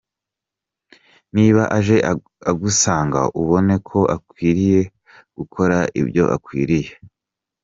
[1.35, 1.97] Niba aje
[2.51, 4.81] agusanga ubone ko akwiriye
[5.37, 6.91] gukora ibyo akwiriye.